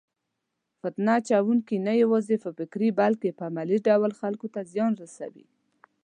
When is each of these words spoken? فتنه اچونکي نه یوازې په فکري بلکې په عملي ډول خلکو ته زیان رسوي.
فتنه 0.81 1.13
اچونکي 1.19 1.75
نه 1.87 1.93
یوازې 2.03 2.35
په 2.43 2.49
فکري 2.57 2.89
بلکې 3.01 3.29
په 3.37 3.43
عملي 3.49 3.77
ډول 3.87 4.11
خلکو 4.21 4.47
ته 4.53 4.59
زیان 4.71 4.91
رسوي. 5.03 5.45